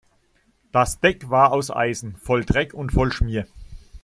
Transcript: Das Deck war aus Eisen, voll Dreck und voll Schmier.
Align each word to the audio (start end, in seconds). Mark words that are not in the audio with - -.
Das 0.71 0.99
Deck 0.99 1.29
war 1.29 1.51
aus 1.51 1.69
Eisen, 1.69 2.15
voll 2.15 2.43
Dreck 2.43 2.73
und 2.73 2.91
voll 2.91 3.11
Schmier. 3.11 3.45